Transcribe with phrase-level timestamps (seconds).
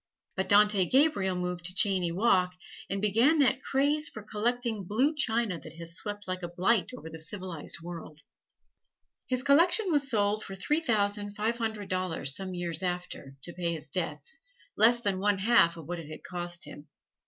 [0.35, 2.55] But Dante Gabriel moved to Cheyne Walk,
[2.89, 7.07] and began that craze for collecting blue china that has swept like a blight over
[7.07, 8.21] the civilized world.
[9.27, 13.73] His collection was sold for three thousand five hundred dollars some years after to pay
[13.75, 14.39] his debts
[14.75, 16.87] less than one half of what it had cost him.